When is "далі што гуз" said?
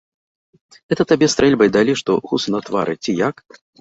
1.77-2.43